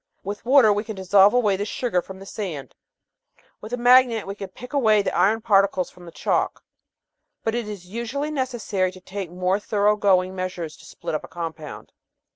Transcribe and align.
With 0.23 0.43
water 0.45 0.73
we 0.73 0.83
can 0.83 0.95
dissolve 0.95 1.31
away 1.31 1.55
the 1.55 1.63
sugar 1.63 2.01
from 2.01 2.17
the 2.17 2.25
sand; 2.25 2.73
with 3.61 3.71
a 3.71 3.77
magnet 3.77 4.25
we 4.25 4.33
can 4.33 4.47
pick 4.49 4.73
away 4.73 5.03
the 5.03 5.15
iron 5.15 5.41
particles 5.41 5.91
from 5.91 6.05
the 6.07 6.11
chalk; 6.11 6.63
but 7.43 7.53
it 7.53 7.69
is 7.69 7.85
usually 7.85 8.31
necessary 8.31 8.91
to 8.93 8.99
take 8.99 9.29
more 9.29 9.59
thoroughgoing 9.59 10.33
measures 10.35 10.75
to 10.77 10.85
split 10.85 11.13
up 11.13 11.23
a 11.23 11.27
compound. 11.27 11.91